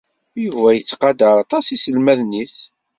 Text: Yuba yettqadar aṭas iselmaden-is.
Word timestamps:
Yuba 0.43 0.69
yettqadar 0.73 1.35
aṭas 1.43 1.65
iselmaden-is. 1.75 2.57